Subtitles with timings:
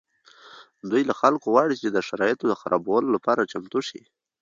[0.89, 4.01] دوی له خلکو غواړي چې د شرایطو د خرابولو لپاره چمتو شي